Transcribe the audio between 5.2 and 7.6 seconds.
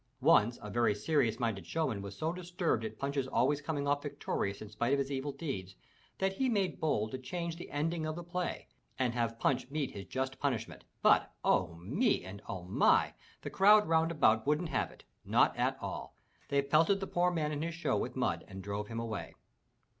deeds, that he made bold to change